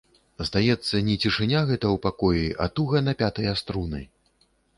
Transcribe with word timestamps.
Здаецца, 0.47 1.01
не 1.09 1.15
цішыня 1.23 1.59
гэта 1.73 1.85
ў 1.95 1.97
пакоі, 2.07 2.47
а 2.65 2.67
туга 2.81 3.03
напятыя 3.11 3.55
струны. 3.61 4.01